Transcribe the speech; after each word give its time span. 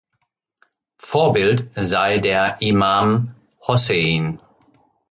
Vorbild 0.97 1.69
sei 1.75 2.17
der 2.17 2.57
Imam 2.61 3.35
Hossein. 3.67 4.39